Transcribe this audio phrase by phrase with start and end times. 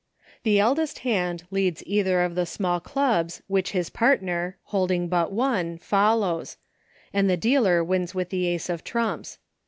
[0.41, 5.07] The eldest hand 54 EUCHRE, leads either of the small clubs which his partner, holding
[5.07, 6.57] but one, follows,
[7.13, 9.37] and the dealer wins with the Ace of trumps.